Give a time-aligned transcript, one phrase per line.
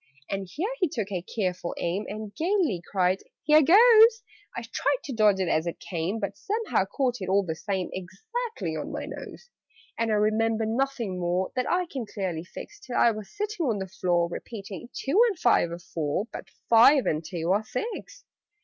[0.31, 4.23] And here he took a careful aim, And gaily cried "Here goes!"
[4.57, 7.91] I tried to dodge it as it came, But somehow caught it, all the same,
[7.93, 9.51] Exactly on my nose.
[9.99, 13.77] And I remember nothing more That I can clearly fix, Till I was sitting on
[13.77, 18.25] the floor, Repeating "Two and five are four, But five and two are six."